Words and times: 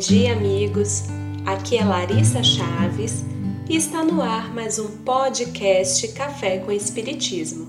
dia, 0.00 0.32
amigos. 0.32 1.02
Aqui 1.44 1.76
é 1.76 1.84
Larissa 1.84 2.42
Chaves 2.42 3.22
e 3.68 3.76
está 3.76 4.02
no 4.02 4.22
ar 4.22 4.50
mais 4.54 4.78
um 4.78 4.96
podcast 5.04 6.08
Café 6.14 6.56
com 6.56 6.72
Espiritismo. 6.72 7.68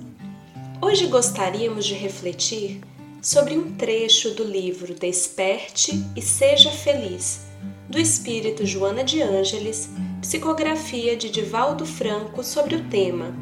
Hoje 0.81 1.07
gostaríamos 1.07 1.85
de 1.85 1.93
refletir 1.93 2.79
sobre 3.21 3.57
um 3.57 3.75
trecho 3.75 4.31
do 4.31 4.45
livro 4.45 4.93
Desperte 4.93 5.91
e 6.15 6.21
Seja 6.21 6.71
Feliz, 6.71 7.41
do 7.89 7.99
espírito 7.99 8.65
Joana 8.65 9.03
de 9.03 9.21
Ângeles, 9.21 9.89
psicografia 10.21 11.17
de 11.17 11.29
Divaldo 11.29 11.85
Franco 11.85 12.45
sobre 12.45 12.75
o 12.75 12.85
tema 12.85 13.35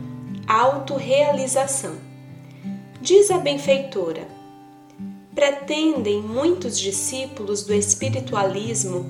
Autorrealização. 0.48 1.96
Diz 3.00 3.30
a 3.30 3.38
benfeitora 3.38 4.39
pretendem 5.40 6.22
muitos 6.22 6.78
discípulos 6.78 7.64
do 7.64 7.74
espiritualismo 7.74 9.06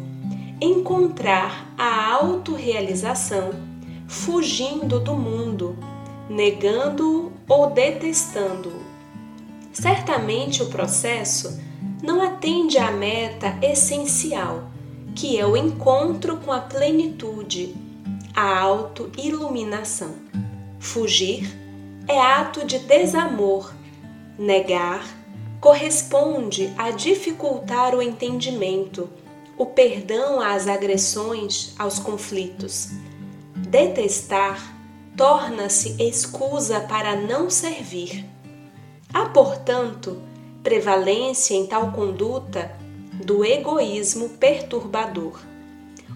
encontrar 0.62 1.74
a 1.76 2.14
autorrealização 2.14 3.50
fugindo 4.08 5.00
do 5.00 5.16
mundo, 5.16 5.76
negando-o 6.30 7.32
ou 7.48 7.72
detestando-o. 7.72 8.80
Certamente 9.74 10.62
o 10.62 10.68
processo 10.68 11.60
não 12.04 12.22
atende 12.22 12.78
à 12.78 12.92
meta 12.92 13.58
essencial, 13.64 14.70
que 15.16 15.36
é 15.36 15.48
o 15.48 15.58
encontro 15.58 16.38
com 16.38 16.52
a 16.52 16.60
plenitude, 16.60 17.76
a 18.36 18.60
autoiluminação. 18.60 20.14
Fugir 20.78 21.52
é 22.08 22.22
ato 22.22 22.68
de 22.68 22.78
desamor, 22.78 23.74
negar 24.38 25.18
corresponde 25.60 26.74
a 26.78 26.92
dificultar 26.92 27.94
o 27.94 28.02
entendimento, 28.02 29.10
o 29.58 29.66
perdão 29.66 30.40
às 30.40 30.68
agressões, 30.68 31.74
aos 31.78 32.00
conflitos. 32.00 32.92
Detestar 33.56 34.76
torna-se 35.18 36.02
excusa 36.02 36.80
para 36.80 37.16
não 37.18 37.50
servir. 37.50 38.26
Há, 39.14 39.26
portanto, 39.26 40.22
prevalência 40.64 41.56
em 41.56 41.66
tal 41.66 41.92
conduta 41.92 42.72
do 43.26 43.44
egoísmo 43.44 44.30
perturbador. 44.30 45.42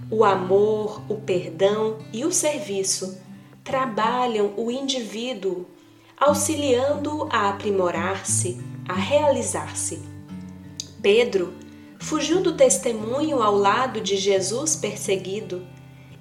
O 0.09 0.23
amor, 0.23 1.01
o 1.09 1.15
perdão 1.15 1.97
e 2.13 2.23
o 2.23 2.31
serviço 2.31 3.17
trabalham 3.61 4.53
o 4.55 4.71
indivíduo, 4.71 5.65
auxiliando-o 6.17 7.27
a 7.29 7.49
aprimorar-se 7.49 8.72
a 8.87 8.93
realizar-se. 8.93 10.01
Pedro 11.01 11.53
fugiu 11.99 12.41
do 12.41 12.53
testemunho 12.53 13.41
ao 13.41 13.55
lado 13.55 14.01
de 14.01 14.17
Jesus 14.17 14.75
perseguido 14.75 15.65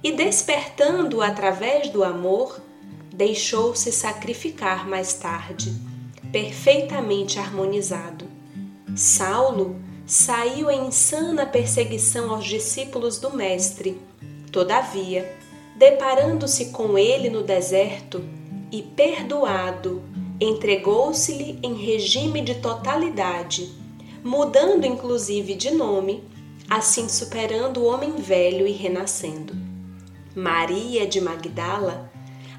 e, 0.02 0.12
despertando 0.12 1.20
através 1.22 1.88
do 1.90 2.02
amor, 2.02 2.60
deixou-se 3.12 3.92
sacrificar 3.92 4.88
mais 4.88 5.14
tarde, 5.14 5.72
perfeitamente 6.30 7.38
harmonizado. 7.38 8.27
Saulo 8.96 9.77
saiu 10.06 10.70
em 10.70 10.86
insana 10.86 11.46
perseguição 11.46 12.30
aos 12.30 12.44
discípulos 12.44 13.18
do 13.18 13.34
Mestre. 13.34 14.01
Todavia, 14.51 15.36
deparando-se 15.77 16.67
com 16.67 16.98
ele 16.98 17.30
no 17.30 17.42
deserto 17.42 18.22
e 18.70 18.83
perdoado 18.83 20.02
entregou-se-lhe 20.41 21.59
em 21.63 21.75
regime 21.75 22.41
de 22.41 22.57
totalidade, 22.57 23.73
mudando 24.25 24.85
inclusive 24.85 25.55
de 25.55 25.70
nome, 25.70 26.23
assim 26.69 27.09
superando 27.09 27.81
o 27.81 27.87
homem 27.87 28.17
velho 28.17 28.67
e 28.67 28.73
renascendo. 28.73 29.55
Maria 30.35 31.07
de 31.07 31.20
Magdala, 31.20 32.11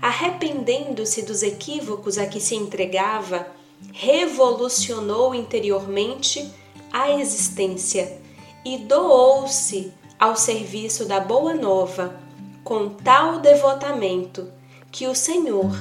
arrependendo-se 0.02 1.24
dos 1.24 1.42
equívocos 1.42 2.18
a 2.18 2.26
que 2.26 2.40
se 2.40 2.56
entregava, 2.56 3.48
revolucionou 3.92 5.34
interiormente 5.34 6.52
a 6.92 7.12
existência 7.12 8.22
e 8.64 8.78
doou-se 8.78 9.92
ao 10.20 10.36
serviço 10.36 11.06
da 11.06 11.20
Boa 11.20 11.54
Nova 11.54 12.20
com 12.64 12.90
tal 12.90 13.40
devotamento 13.40 14.50
que 14.92 15.08
o 15.08 15.16
Senhor 15.16 15.72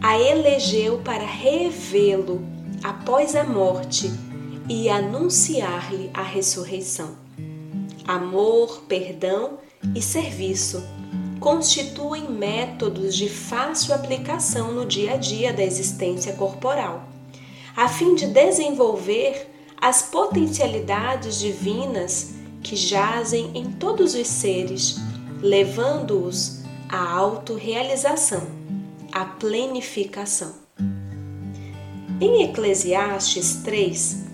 a 0.00 0.18
elegeu 0.18 0.98
para 0.98 1.24
revê-lo 1.24 2.44
após 2.82 3.34
a 3.34 3.44
morte 3.44 4.10
e 4.68 4.88
anunciar-lhe 4.88 6.10
a 6.12 6.22
ressurreição. 6.22 7.16
Amor, 8.06 8.82
perdão 8.88 9.58
e 9.94 10.02
serviço 10.02 10.82
constituem 11.40 12.30
métodos 12.30 13.14
de 13.14 13.28
fácil 13.28 13.94
aplicação 13.94 14.72
no 14.72 14.86
dia 14.86 15.14
a 15.14 15.16
dia 15.16 15.52
da 15.52 15.62
existência 15.62 16.32
corporal, 16.32 17.04
a 17.76 17.88
fim 17.88 18.14
de 18.14 18.26
desenvolver 18.26 19.48
as 19.80 20.02
potencialidades 20.02 21.38
divinas 21.38 22.34
que 22.62 22.74
jazem 22.74 23.50
em 23.54 23.70
todos 23.72 24.14
os 24.14 24.26
seres, 24.26 24.96
levando-os 25.42 26.62
à 26.88 27.12
autorrealização 27.12 28.65
a 29.12 29.24
plenificação. 29.24 30.54
Em 32.20 32.42
Eclesiastes 32.44 33.56
3, 33.64 34.24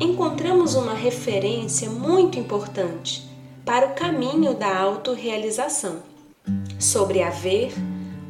encontramos 0.00 0.74
uma 0.74 0.94
referência 0.94 1.90
muito 1.90 2.38
importante 2.38 3.26
para 3.64 3.86
o 3.86 3.94
caminho 3.94 4.54
da 4.54 4.78
autorrealização, 4.78 6.02
sobre 6.78 7.22
haver 7.22 7.72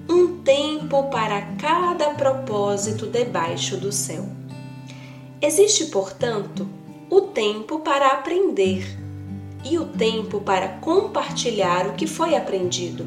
um 0.09 0.39
tempo 0.43 1.05
para 1.11 1.43
cada 1.57 2.11
propósito 2.11 3.07
debaixo 3.07 3.77
do 3.77 3.93
céu. 3.93 4.25
Existe, 5.41 5.87
portanto, 5.87 6.69
o 7.11 7.21
tempo 7.21 7.81
para 7.81 8.13
aprender 8.13 8.99
e 9.65 9.79
o 9.79 9.87
tempo 9.87 10.41
para 10.41 10.69
compartilhar 10.79 11.87
o 11.89 11.95
que 11.95 12.07
foi 12.07 12.35
aprendido, 12.35 13.07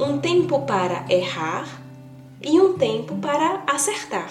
um 0.00 0.18
tempo 0.18 0.62
para 0.62 1.04
errar 1.08 1.83
e 2.44 2.60
um 2.60 2.76
tempo 2.76 3.16
para 3.16 3.64
acertar, 3.66 4.30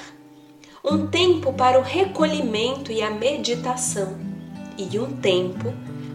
um 0.84 1.07
tempo 1.07 1.51
para 1.51 1.79
o 1.79 1.81
recolhimento 1.81 2.91
e 2.91 3.01
a 3.01 3.09
meditação, 3.09 4.16
e 4.78 5.00
um 5.00 5.18
tempo 5.18 5.74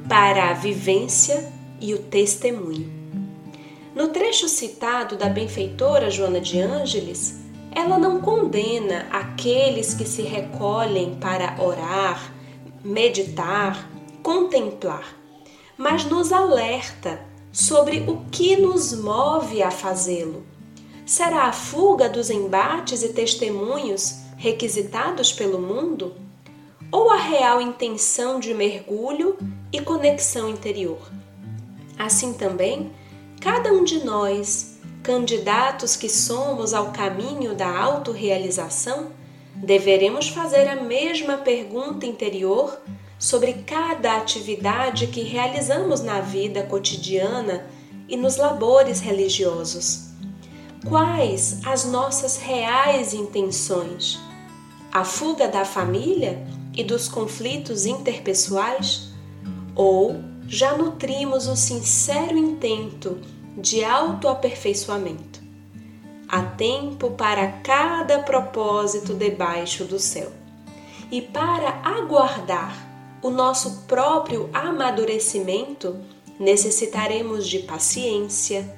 para 0.08 0.50
a 0.50 0.52
vivência 0.52 1.52
e 1.80 1.92
o 1.94 1.98
testemunho. 1.98 2.88
No 3.96 4.08
trecho 4.08 4.48
citado 4.48 5.16
da 5.16 5.28
benfeitora 5.28 6.08
Joana 6.08 6.40
de 6.40 6.60
Ângeles, 6.60 7.40
ela 7.72 7.98
não 7.98 8.20
condena 8.20 9.08
aqueles 9.10 9.92
que 9.92 10.04
se 10.04 10.22
recolhem 10.22 11.16
para 11.16 11.60
orar, 11.60 12.32
meditar, 12.84 13.90
contemplar, 14.22 15.16
mas 15.76 16.04
nos 16.04 16.32
alerta 16.32 17.20
sobre 17.52 18.04
o 18.08 18.24
que 18.30 18.56
nos 18.56 18.92
move 18.92 19.62
a 19.62 19.70
fazê-lo 19.70 20.57
Será 21.08 21.44
a 21.44 21.52
fuga 21.54 22.06
dos 22.06 22.28
embates 22.28 23.02
e 23.02 23.14
testemunhos 23.14 24.16
requisitados 24.36 25.32
pelo 25.32 25.58
mundo? 25.58 26.14
Ou 26.92 27.08
a 27.08 27.16
real 27.16 27.62
intenção 27.62 28.38
de 28.38 28.52
mergulho 28.52 29.38
e 29.72 29.80
conexão 29.80 30.50
interior? 30.50 30.98
Assim 31.98 32.34
também, 32.34 32.92
cada 33.40 33.72
um 33.72 33.84
de 33.84 34.04
nós, 34.04 34.76
candidatos 35.02 35.96
que 35.96 36.10
somos 36.10 36.74
ao 36.74 36.92
caminho 36.92 37.54
da 37.54 37.74
autorrealização, 37.74 39.06
deveremos 39.54 40.28
fazer 40.28 40.68
a 40.68 40.76
mesma 40.76 41.38
pergunta 41.38 42.04
interior 42.04 42.78
sobre 43.18 43.54
cada 43.66 44.14
atividade 44.18 45.06
que 45.06 45.22
realizamos 45.22 46.02
na 46.02 46.20
vida 46.20 46.64
cotidiana 46.64 47.66
e 48.06 48.14
nos 48.14 48.36
labores 48.36 49.00
religiosos 49.00 50.07
quais 50.86 51.60
as 51.64 51.84
nossas 51.84 52.36
reais 52.36 53.12
intenções? 53.12 54.18
A 54.92 55.04
fuga 55.04 55.48
da 55.48 55.64
família 55.64 56.46
e 56.74 56.84
dos 56.84 57.08
conflitos 57.08 57.86
interpessoais? 57.86 59.08
Ou 59.74 60.16
já 60.46 60.76
nutrimos 60.76 61.46
o 61.46 61.56
sincero 61.56 62.36
intento 62.36 63.18
de 63.56 63.84
autoaperfeiçoamento? 63.84 65.40
Há 66.28 66.42
tempo 66.42 67.10
para 67.12 67.52
cada 67.62 68.18
propósito 68.20 69.14
debaixo 69.14 69.84
do 69.84 69.98
céu. 69.98 70.30
E 71.10 71.22
para 71.22 71.80
aguardar 71.82 72.86
o 73.22 73.30
nosso 73.30 73.84
próprio 73.86 74.50
amadurecimento, 74.52 75.96
necessitaremos 76.38 77.48
de 77.48 77.60
paciência, 77.60 78.76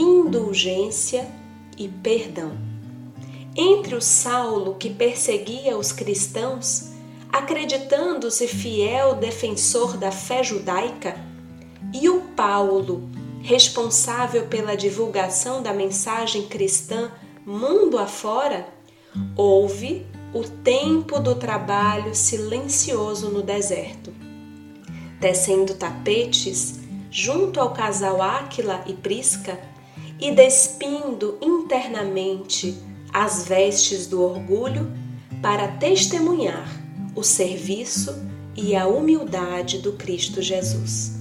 indulgência 0.00 1.28
e 1.76 1.88
perdão. 1.88 2.52
Entre 3.56 3.96
o 3.96 4.00
Saulo 4.00 4.76
que 4.76 4.88
perseguia 4.88 5.76
os 5.76 5.90
cristãos, 5.90 6.90
acreditando-se 7.32 8.46
fiel 8.46 9.16
defensor 9.16 9.96
da 9.96 10.12
fé 10.12 10.44
judaica, 10.44 11.16
e 11.92 12.08
o 12.08 12.20
Paulo, 12.36 13.08
responsável 13.42 14.46
pela 14.46 14.76
divulgação 14.76 15.62
da 15.62 15.72
mensagem 15.72 16.46
cristã 16.46 17.10
mundo 17.44 17.98
afora, 17.98 18.68
houve 19.34 20.06
o 20.32 20.42
tempo 20.44 21.18
do 21.18 21.34
trabalho 21.34 22.14
silencioso 22.14 23.30
no 23.30 23.42
deserto. 23.42 24.12
Tecendo 25.20 25.74
tapetes 25.74 26.80
junto 27.10 27.58
ao 27.58 27.72
casal 27.72 28.20
Áquila 28.22 28.84
e 28.86 28.92
Prisca 28.92 29.58
e 30.20 30.32
despindo 30.32 31.38
internamente 31.40 32.76
as 33.12 33.46
vestes 33.46 34.06
do 34.06 34.22
orgulho 34.22 34.90
para 35.40 35.68
testemunhar 35.68 36.68
o 37.14 37.22
serviço 37.22 38.14
e 38.56 38.74
a 38.74 38.86
humildade 38.86 39.78
do 39.78 39.92
Cristo 39.92 40.42
Jesus. 40.42 41.12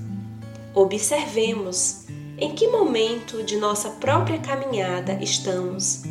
Observemos 0.74 2.06
em 2.38 2.54
que 2.54 2.68
momento 2.68 3.44
de 3.44 3.58
nossa 3.58 3.90
própria 3.90 4.40
caminhada 4.40 5.14
estamos 5.22 6.04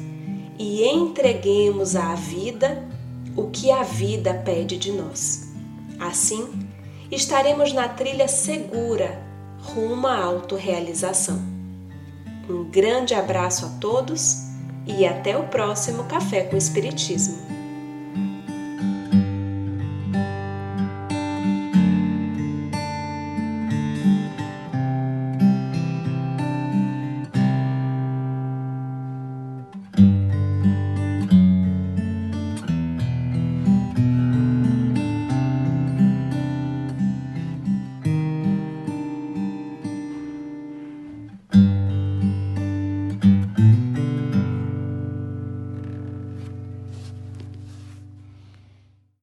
e 0.58 0.84
entreguemos 0.84 1.94
à 1.94 2.14
vida 2.14 2.84
o 3.36 3.50
que 3.50 3.70
a 3.70 3.82
vida 3.82 4.34
pede 4.44 4.76
de 4.76 4.90
nós. 4.92 5.52
Assim, 6.00 6.48
estaremos 7.10 7.72
na 7.72 7.88
trilha 7.88 8.28
segura 8.28 9.22
rumo 9.60 10.06
à 10.06 10.16
autorrealização. 10.16 11.55
Um 12.48 12.64
grande 12.64 13.14
abraço 13.14 13.66
a 13.66 13.68
todos 13.80 14.46
e 14.86 15.04
até 15.04 15.36
o 15.36 15.44
próximo 15.48 16.04
Café 16.04 16.42
com 16.44 16.56
Espiritismo. 16.56 17.55